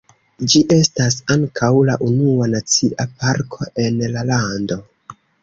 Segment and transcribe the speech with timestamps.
[0.51, 4.81] Ĝi estas ankaŭ la unua nacia parko en la lando.